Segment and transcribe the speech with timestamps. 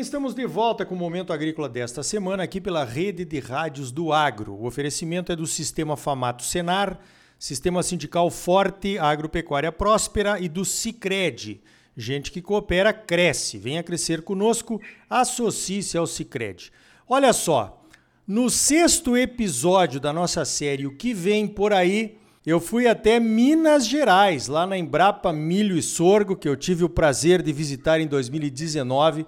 [0.00, 3.92] bem, estamos de volta com o Momento Agrícola desta semana aqui pela Rede de Rádios
[3.92, 4.54] do Agro.
[4.54, 6.98] O oferecimento é do Sistema Famato Senar,
[7.38, 11.60] Sistema Sindical Forte, Agropecuária Próspera e do Cicred.
[11.94, 13.58] Gente que coopera, cresce.
[13.58, 16.72] Venha crescer conosco, associe-se ao Cicred.
[17.06, 17.84] Olha só,
[18.26, 23.86] no sexto episódio da nossa série O que vem por aí, eu fui até Minas
[23.86, 28.06] Gerais, lá na Embrapa Milho e Sorgo, que eu tive o prazer de visitar em
[28.06, 29.26] 2019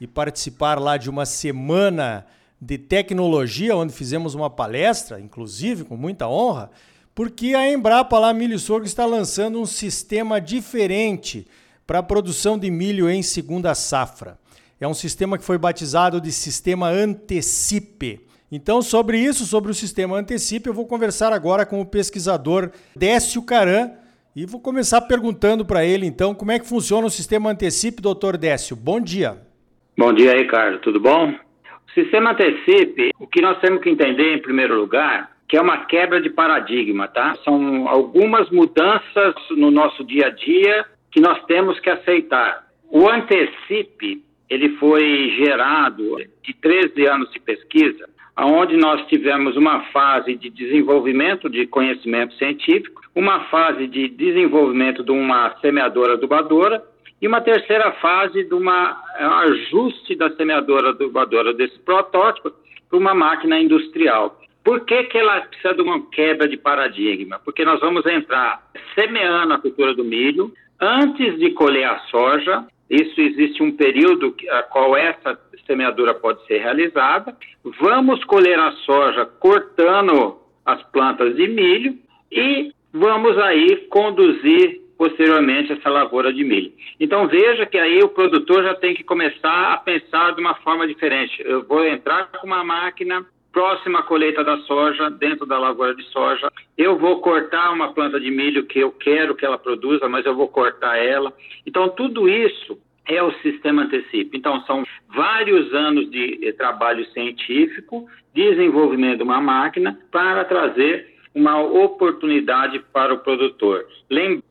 [0.00, 2.24] e participar lá de uma semana
[2.60, 6.70] de tecnologia, onde fizemos uma palestra, inclusive com muita honra,
[7.14, 11.46] porque a Embrapa lá Milho Sorgo está lançando um sistema diferente
[11.86, 14.38] para a produção de milho em segunda safra.
[14.80, 18.26] É um sistema que foi batizado de Sistema Antecipe.
[18.50, 23.42] Então, sobre isso, sobre o sistema Antecipe, eu vou conversar agora com o pesquisador Décio
[23.42, 23.90] Caran
[24.34, 28.36] e vou começar perguntando para ele, então, como é que funciona o sistema Antecipe, doutor
[28.36, 28.74] Décio.
[28.74, 29.49] Bom dia.
[29.96, 30.78] Bom dia, Ricardo.
[30.78, 31.30] Tudo bom?
[31.30, 35.84] O sistema Antecipe, o que nós temos que entender, em primeiro lugar, que é uma
[35.86, 37.36] quebra de paradigma, tá?
[37.44, 42.66] São algumas mudanças no nosso dia a dia que nós temos que aceitar.
[42.88, 48.08] O Antecipe, ele foi gerado de 13 anos de pesquisa
[48.42, 55.10] onde nós tivemos uma fase de desenvolvimento de conhecimento científico, uma fase de desenvolvimento de
[55.10, 56.82] uma semeadora adubadora
[57.20, 62.52] e uma terceira fase de um ajuste da semeadora adubadora desse protótipo
[62.88, 64.40] para uma máquina industrial.
[64.64, 67.40] Por que, que ela precisa de uma quebra de paradigma?
[67.44, 68.62] Porque nós vamos entrar
[68.94, 72.64] semeando a cultura do milho antes de colher a soja.
[72.88, 77.36] Isso existe um período a qual essa semeadura pode ser realizada.
[77.80, 81.96] Vamos colher a soja cortando as plantas de milho
[82.30, 86.70] e vamos aí conduzir posteriormente essa lavoura de milho.
[87.00, 90.86] Então veja que aí o produtor já tem que começar a pensar de uma forma
[90.86, 91.42] diferente.
[91.42, 96.02] Eu vou entrar com uma máquina próxima à colheita da soja, dentro da lavoura de
[96.10, 96.52] soja.
[96.76, 100.36] Eu vou cortar uma planta de milho que eu quero que ela produza, mas eu
[100.36, 101.32] vou cortar ela.
[101.66, 104.36] Então tudo isso é o sistema Antecipe.
[104.36, 111.60] Então, são vários anos de eh, trabalho científico, desenvolvimento de uma máquina para trazer uma
[111.60, 113.84] oportunidade para o produtor.
[114.08, 114.49] Lembrando,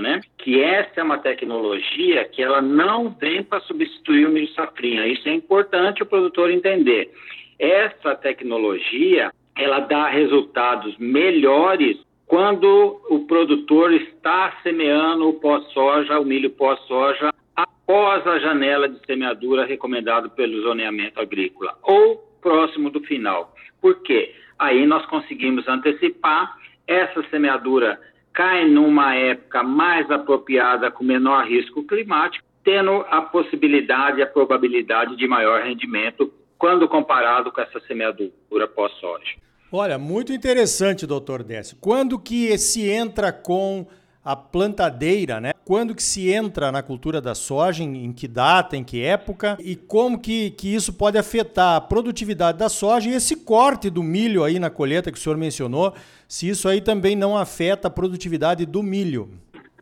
[0.00, 5.06] né, que essa é uma tecnologia que ela não vem para substituir o milho safrinha.
[5.06, 7.10] Isso é importante o produtor entender.
[7.58, 16.50] Essa tecnologia, ela dá resultados melhores quando o produtor está semeando o pós-soja, o milho
[16.50, 23.54] pós-soja, após a janela de semeadura recomendado pelo zoneamento agrícola ou próximo do final.
[23.80, 24.34] Por quê?
[24.58, 27.98] Aí nós conseguimos antecipar essa semeadura
[28.38, 35.16] cai numa época mais apropriada com menor risco climático, tendo a possibilidade e a probabilidade
[35.16, 39.34] de maior rendimento quando comparado com essa semeadura pós-soja.
[39.72, 41.76] Olha, muito interessante, doutor Décio.
[41.80, 43.88] Quando que se entra com
[44.28, 45.52] a plantadeira, né?
[45.64, 49.74] Quando que se entra na cultura da soja, em, que data, em que época e
[49.74, 54.44] como que, que isso pode afetar a produtividade da soja e esse corte do milho
[54.44, 55.94] aí na colheita que o senhor mencionou,
[56.28, 59.30] se isso aí também não afeta a produtividade do milho.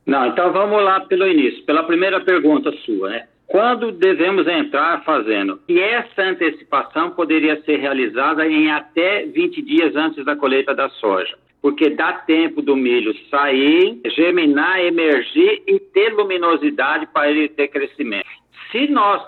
[0.06, 3.26] Não, então vamos lá pelo início, pela primeira pergunta sua, né?
[3.46, 5.60] Quando devemos entrar fazendo?
[5.68, 11.36] E essa antecipação poderia ser realizada em até 20 dias antes da colheita da soja
[11.66, 18.28] porque dá tempo do milho sair, germinar, emergir e ter luminosidade para ele ter crescimento.
[18.70, 19.20] Se nós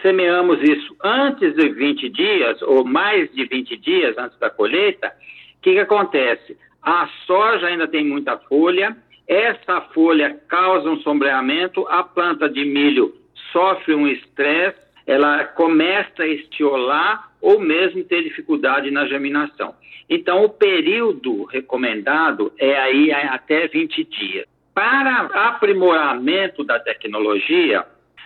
[0.00, 5.62] semeamos isso antes de 20 dias, ou mais de 20 dias antes da colheita, o
[5.62, 6.56] que, que acontece?
[6.82, 8.96] A soja ainda tem muita folha,
[9.28, 13.12] essa folha causa um sombreamento, a planta de milho
[13.52, 19.74] sofre um estresse, ela começa a estiolar ou mesmo ter dificuldade na germinação.
[20.08, 24.46] Então, o período recomendado é aí até 20 dias.
[24.74, 27.84] Para aprimoramento da tecnologia,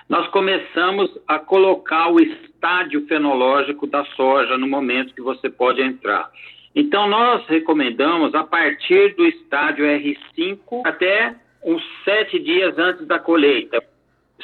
[0.08, 6.31] nós começamos a colocar o estádio fenológico da soja no momento que você pode entrar.
[6.75, 11.34] Então, nós recomendamos a partir do estádio R5 até
[11.64, 13.82] uns sete dias antes da colheita.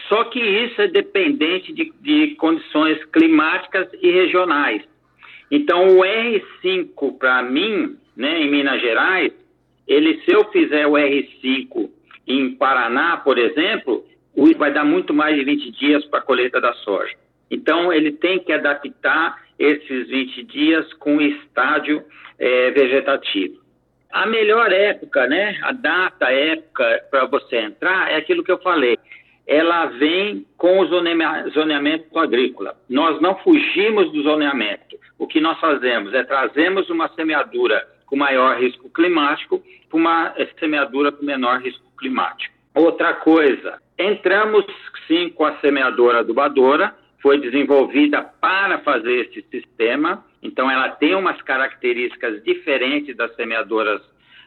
[0.09, 4.83] Só que isso é dependente de, de condições climáticas e regionais.
[5.51, 9.33] Então, o R5, para mim, né, em Minas Gerais,
[9.87, 11.91] ele, se eu fizer o R5
[12.27, 14.05] em Paraná, por exemplo,
[14.57, 17.15] vai dar muito mais de 20 dias para a colheita da soja.
[17.51, 22.03] Então, ele tem que adaptar esses 20 dias com o estádio
[22.39, 23.61] é, vegetativo.
[24.11, 28.59] A melhor época, né, a data, a época para você entrar é aquilo que eu
[28.59, 28.99] falei.
[29.47, 32.77] Ela vem com o zoneamento agrícola.
[32.89, 34.97] Nós não fugimos do zoneamento.
[35.19, 41.13] O que nós fazemos é trazemos uma semeadura com maior risco climático para uma semeadura
[41.13, 42.55] com menor risco climático.
[42.75, 44.65] Outra coisa, entramos
[45.07, 51.41] sim com a semeadora adubadora, foi desenvolvida para fazer esse sistema, então ela tem umas
[51.43, 54.01] características diferentes das semeadoras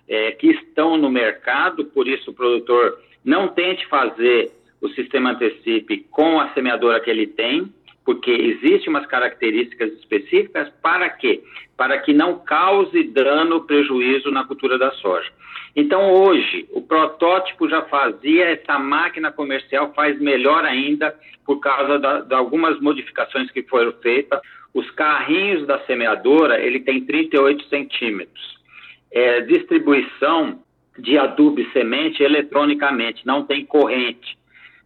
[0.07, 4.51] é, que estão no mercado, por isso o produtor não tente fazer
[4.85, 7.73] o sistema Antecipe com a semeadora que ele tem,
[8.05, 11.41] porque existem umas características específicas para quê?
[11.75, 15.29] Para que não cause dano, prejuízo na cultura da soja.
[15.75, 21.13] Então, hoje, o protótipo já fazia, essa máquina comercial faz melhor ainda
[21.45, 24.39] por causa de algumas modificações que foram feitas.
[24.73, 28.55] Os carrinhos da semeadora, ele tem 38 centímetros.
[29.11, 30.59] É, distribuição
[30.97, 34.37] de adubo e semente eletronicamente, não tem corrente.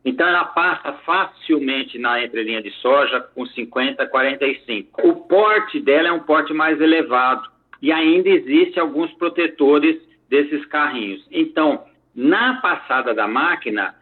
[0.04, 5.07] Então, ela passa facilmente na entrelinha de soja com 50, 45.
[5.07, 7.50] O porte dela é um porte mais elevado
[7.81, 9.98] e ainda existe alguns protetores
[10.30, 11.25] desses carrinhos.
[11.31, 11.84] Então,
[12.16, 13.96] na passada da máquina,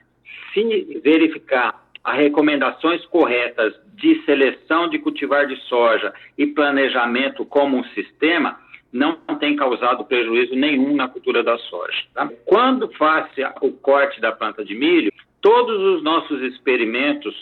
[0.54, 7.84] se verificar as recomendações corretas de seleção de cultivar de soja e planejamento como um
[7.86, 8.60] sistema,
[8.94, 12.04] não tem causado prejuízo nenhum na cultura da soja.
[12.14, 12.30] Tá?
[12.46, 13.30] Quando faz
[13.62, 15.12] o corte da planta de milho,
[15.48, 17.34] todos os nossos experimentos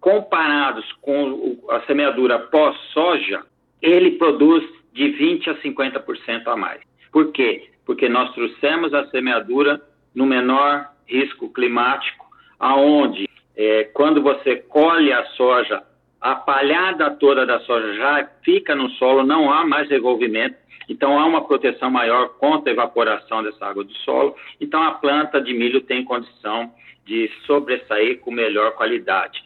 [0.00, 3.44] comparados com a semeadura pós-soja,
[3.80, 6.80] ele produz de 20 a 50% a mais.
[7.12, 7.70] Por quê?
[7.86, 9.80] Porque nós trouxemos a semeadura
[10.12, 12.26] no menor risco climático,
[12.58, 15.84] aonde é, quando você colhe a soja,
[16.20, 20.56] a palhada toda da soja já fica no solo, não há mais revolvimento,
[20.88, 24.34] então há uma proteção maior contra a evaporação dessa água do solo.
[24.60, 26.72] Então a planta de milho tem condição
[27.04, 29.42] de sobressair com melhor qualidade.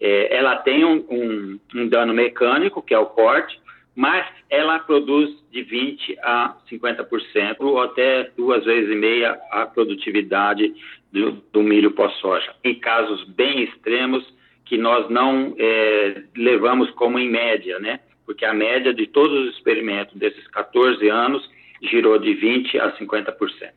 [0.00, 3.60] É, ela tem um, um, um, dano mecânico, que é o corte,
[3.96, 10.72] mas ela produz de 20% a 50%, ou até duas vezes e meia a produtividade
[11.12, 12.54] do, do milho pós-soja.
[12.62, 14.24] Em casos bem extremos,
[14.68, 18.00] que nós não é, levamos como em média, né?
[18.26, 21.48] Porque a média de todos os experimentos desses 14 anos
[21.82, 23.72] girou de 20% a 50%.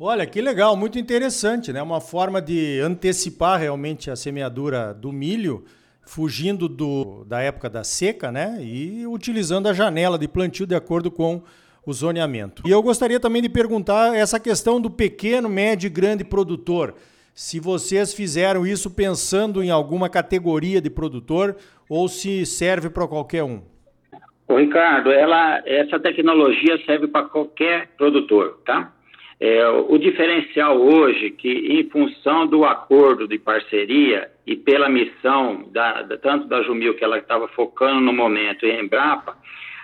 [0.00, 1.82] Olha, que legal, muito interessante, né?
[1.82, 5.64] Uma forma de antecipar realmente a semeadura do milho,
[6.06, 8.58] fugindo do, da época da seca, né?
[8.60, 11.42] E utilizando a janela de plantio de acordo com
[11.84, 12.62] o zoneamento.
[12.64, 16.94] E eu gostaria também de perguntar essa questão do pequeno, médio e grande produtor.
[17.34, 21.56] Se vocês fizeram isso pensando em alguma categoria de produtor
[21.88, 23.62] ou se serve para qualquer um.
[24.46, 28.92] Ô Ricardo, ela, essa tecnologia serve para qualquer produtor, tá?
[29.40, 36.02] É, o diferencial hoje que, em função do acordo de parceria e pela missão da,
[36.02, 39.36] da, tanto da Jumil, que ela estava focando no momento, e Embrapa,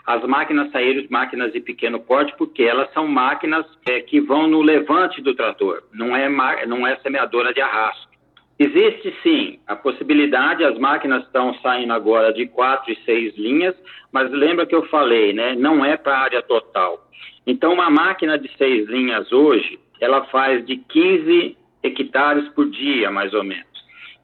[0.04, 4.60] as máquinas saíram máquinas de pequeno porte porque elas são máquinas é, que vão no
[4.60, 6.28] levante do trator, não é,
[6.66, 8.13] não é semeadora de arrasto.
[8.58, 13.74] Existe sim a possibilidade, as máquinas estão saindo agora de quatro e seis linhas,
[14.12, 15.56] mas lembra que eu falei, né?
[15.56, 17.04] Não é para área total.
[17.46, 23.34] Então, uma máquina de seis linhas hoje, ela faz de 15 hectares por dia, mais
[23.34, 23.66] ou menos.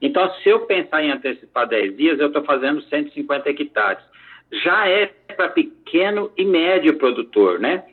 [0.01, 4.03] Então, se eu pensar em antecipar 10 dias, eu estou fazendo 150 hectares.
[4.63, 7.83] Já é para pequeno e médio produtor, né?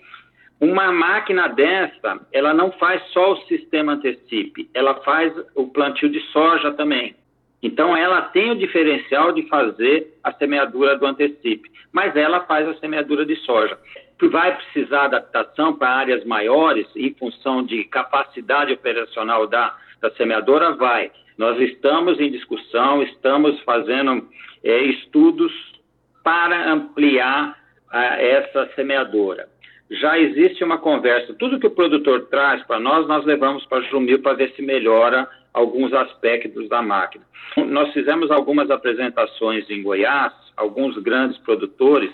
[0.60, 6.20] Uma máquina dessa, ela não faz só o sistema antecipe, ela faz o plantio de
[6.32, 7.14] soja também.
[7.62, 12.74] Então, ela tem o diferencial de fazer a semeadura do antecipe, mas ela faz a
[12.74, 13.78] semeadura de soja
[14.26, 20.72] vai precisar adaptação para áreas maiores em função de capacidade operacional da, da semeadora?
[20.72, 21.12] Vai.
[21.36, 24.28] Nós estamos em discussão, estamos fazendo
[24.64, 25.52] é, estudos
[26.24, 27.56] para ampliar
[27.90, 29.48] a, essa semeadora.
[29.90, 33.82] Já existe uma conversa, tudo que o produtor traz para nós, nós levamos para a
[33.82, 37.24] Jumil para ver se melhora alguns aspectos da máquina.
[37.56, 42.10] Nós fizemos algumas apresentações em Goiás, alguns grandes produtores,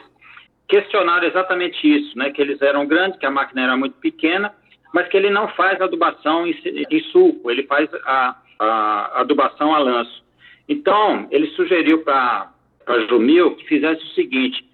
[0.69, 2.31] questionaram exatamente isso, né?
[2.31, 4.55] Que eles eram grandes, que a máquina era muito pequena,
[4.93, 6.55] mas que ele não faz adubação em,
[6.91, 10.23] em sulco, ele faz a, a, adubação a lanço.
[10.69, 12.51] Então, ele sugeriu para
[12.87, 14.65] a Jumil que fizesse o seguinte: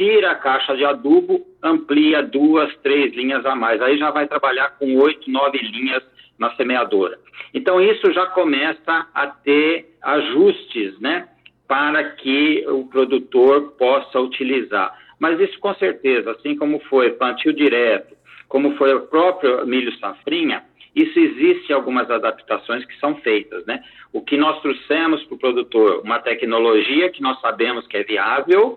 [0.00, 3.82] tira a caixa de adubo, amplia duas, três linhas a mais.
[3.82, 6.02] Aí já vai trabalhar com oito, nove linhas
[6.38, 7.18] na semeadora.
[7.52, 11.28] Então, isso já começa a ter ajustes, né?
[11.68, 14.98] Para que o produtor possa utilizar.
[15.18, 18.16] Mas isso com certeza, assim como foi plantio direto,
[18.48, 20.64] como foi o próprio milho safrinha,
[20.96, 23.80] Isso existe algumas adaptações que são feitas, né?
[24.12, 28.76] O que nós trouxemos para o produtor, uma tecnologia que nós sabemos que é viável,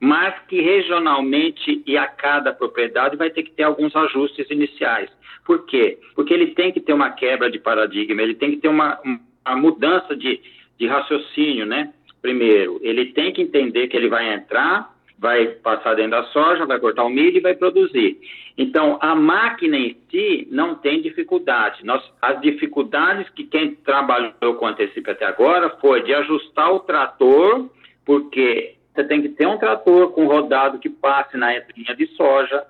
[0.00, 5.10] mas que regionalmente e a cada propriedade vai ter que ter alguns ajustes iniciais.
[5.44, 5.98] Por quê?
[6.14, 9.56] Porque ele tem que ter uma quebra de paradigma, ele tem que ter uma, uma
[9.56, 10.40] mudança de,
[10.78, 11.92] de raciocínio, né?
[12.20, 16.78] Primeiro, ele tem que entender que ele vai entrar vai passar dentro da soja, vai
[16.78, 18.18] cortar o milho e vai produzir.
[18.58, 21.84] Então, a máquina em si não tem dificuldade.
[21.84, 27.70] Nós, as dificuldades que quem trabalhou com antecipo até agora foi de ajustar o trator,
[28.04, 32.64] porque você tem que ter um trator com rodado que passe na linha de soja,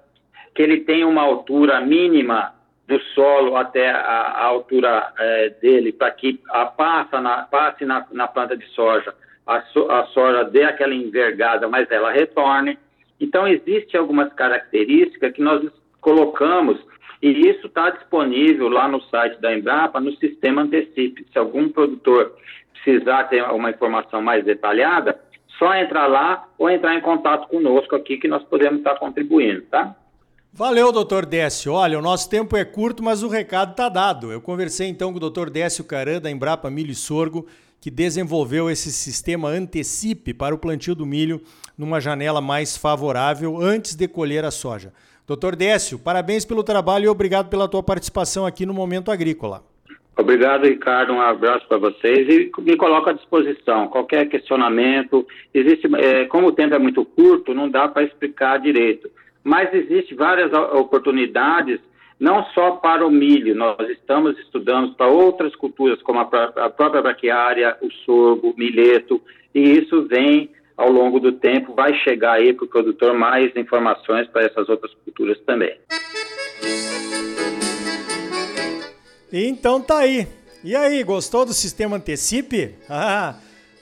[0.54, 2.54] que ele tenha uma altura mínima
[2.87, 8.07] do solo até a, a altura é, dele, para que a passa na, passe na,
[8.12, 9.14] na planta de soja
[9.47, 12.78] a, so, a soja dê aquela envergada, mas ela retorne.
[13.21, 16.78] Então, existem algumas características que nós colocamos,
[17.23, 21.26] e isso está disponível lá no site da Embrapa, no sistema Antecipe.
[21.33, 22.35] Se algum produtor
[22.73, 25.19] precisar ter uma informação mais detalhada,
[25.58, 29.94] só entrar lá ou entrar em contato conosco aqui que nós podemos estar contribuindo, tá?
[30.52, 31.73] Valeu, doutor Décio.
[31.73, 34.30] Olha, o nosso tempo é curto, mas o recado está dado.
[34.30, 37.46] Eu conversei então com o doutor Décio Caran, da Embrapa Milho e Sorgo,
[37.80, 41.42] que desenvolveu esse sistema Antecipe para o plantio do milho
[41.76, 44.92] numa janela mais favorável antes de colher a soja.
[45.26, 49.64] Doutor Décio, parabéns pelo trabalho e obrigado pela tua participação aqui no Momento Agrícola.
[50.16, 51.12] Obrigado, Ricardo.
[51.12, 53.88] Um abraço para vocês e me coloco à disposição.
[53.88, 59.11] Qualquer questionamento, existe, é, como o tempo é muito curto, não dá para explicar direito.
[59.42, 61.80] Mas existe várias oportunidades
[62.18, 67.76] não só para o milho, nós estamos estudando para outras culturas, como a, própria braquiária,
[67.83, 69.21] o sorgo, o milheto,
[69.54, 74.28] e isso vem ao longo do tempo, vai chegar aí para o produtor mais informações
[74.28, 75.75] para essas outras culturas também.
[79.36, 80.28] Então tá aí.
[80.62, 82.76] E aí, gostou do sistema Antecipe?
[82.88, 83.36] Ah,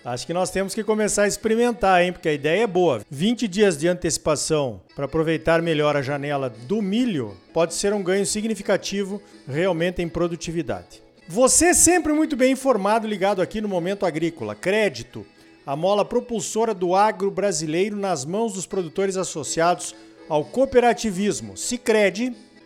[0.05, 2.13] Acho que nós temos que começar a experimentar, hein?
[2.13, 3.03] Porque a ideia é boa.
[3.09, 8.27] 20 dias de antecipação para aproveitar melhor a janela do milho pode ser um ganho
[8.27, 11.01] significativo realmente em produtividade.
[11.29, 14.57] Você é sempre muito bem informado, ligado aqui no Momento Agrícola.
[14.57, 15.25] Crédito,
[15.65, 19.95] a mola propulsora do agro brasileiro nas mãos dos produtores associados
[20.29, 21.57] ao cooperativismo.
[21.57, 22.35] Sicredi,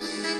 [0.00, 0.33] Thank you.